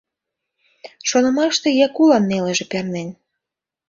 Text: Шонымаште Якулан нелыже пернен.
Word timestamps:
Шонымаште 1.09 1.69
Якулан 1.87 2.23
нелыже 2.31 2.65
пернен. 2.71 3.09